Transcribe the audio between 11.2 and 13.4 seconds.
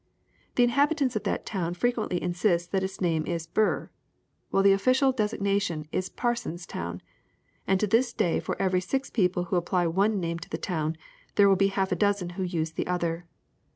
there will be half a dozen who use the other.